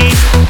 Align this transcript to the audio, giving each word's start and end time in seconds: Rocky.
Rocky. 0.00 0.41